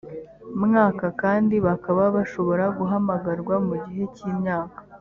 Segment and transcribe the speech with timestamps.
[0.63, 4.79] mwaka kandi bakaba bashobora guhamagarwa mu gihe cy imyaka